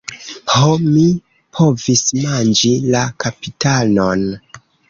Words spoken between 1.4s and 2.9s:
povis manĝi